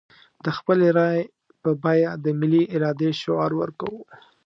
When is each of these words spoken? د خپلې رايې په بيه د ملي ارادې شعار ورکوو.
د 0.43 0.45
خپلې 0.57 0.87
رايې 0.97 1.23
په 1.61 1.69
بيه 1.83 2.11
د 2.23 2.25
ملي 2.39 2.63
ارادې 2.75 3.09
شعار 3.21 3.51
ورکوو. 3.61 4.01